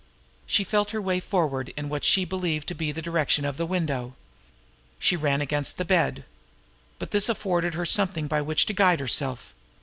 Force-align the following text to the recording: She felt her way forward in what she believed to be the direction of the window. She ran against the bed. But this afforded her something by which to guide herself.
She 0.47 0.63
felt 0.63 0.89
her 0.89 0.99
way 0.99 1.19
forward 1.19 1.71
in 1.77 1.87
what 1.87 2.03
she 2.03 2.25
believed 2.25 2.67
to 2.69 2.73
be 2.73 2.91
the 2.91 3.03
direction 3.03 3.45
of 3.45 3.57
the 3.57 3.67
window. 3.67 4.15
She 4.97 5.15
ran 5.15 5.41
against 5.41 5.77
the 5.77 5.85
bed. 5.85 6.25
But 6.97 7.11
this 7.11 7.29
afforded 7.29 7.75
her 7.75 7.85
something 7.85 8.25
by 8.25 8.41
which 8.41 8.65
to 8.65 8.73
guide 8.73 8.99
herself. 8.99 9.53